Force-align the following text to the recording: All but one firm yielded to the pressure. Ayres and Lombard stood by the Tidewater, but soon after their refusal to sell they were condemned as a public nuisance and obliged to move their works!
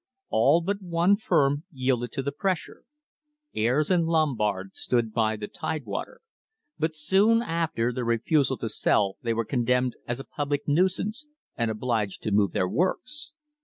All 0.29 0.61
but 0.61 0.81
one 0.81 1.15
firm 1.15 1.65
yielded 1.71 2.11
to 2.13 2.23
the 2.23 2.31
pressure. 2.31 2.85
Ayres 3.53 3.91
and 3.91 4.07
Lombard 4.07 4.73
stood 4.73 5.13
by 5.13 5.35
the 5.35 5.47
Tidewater, 5.47 6.21
but 6.79 6.95
soon 6.95 7.43
after 7.43 7.93
their 7.93 8.03
refusal 8.03 8.57
to 8.57 8.67
sell 8.67 9.17
they 9.21 9.35
were 9.35 9.45
condemned 9.45 9.95
as 10.07 10.19
a 10.19 10.23
public 10.23 10.67
nuisance 10.67 11.27
and 11.55 11.69
obliged 11.69 12.23
to 12.23 12.31
move 12.31 12.51
their 12.51 12.67
works! 12.67 13.31